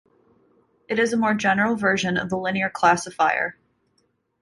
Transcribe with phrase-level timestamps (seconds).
[0.87, 3.55] It is a more general version of the linear classifier.